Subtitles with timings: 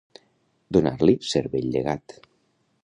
[0.77, 2.19] Donar-li cervell de gat.